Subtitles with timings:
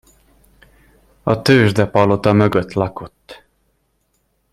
[1.23, 3.43] A Tőzsdepalota mögött lakott.